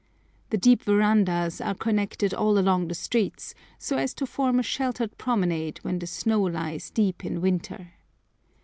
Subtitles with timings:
[0.49, 5.15] The deep verandahs are connected all along the streets, so as to form a sheltered
[5.19, 7.91] promenade when the snow lies deep in winter.